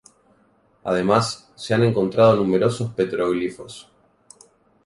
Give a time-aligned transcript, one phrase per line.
[0.83, 3.87] Además, se han encontrado numerosos petroglifos.